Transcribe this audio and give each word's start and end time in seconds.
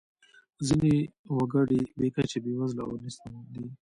ځینې 0.67 0.95
وګړي 1.35 1.81
بې 1.97 2.07
کچې 2.15 2.37
بیوزله 2.43 2.83
او 2.87 2.93
نیستمن 3.03 3.43
دي. 3.53 3.65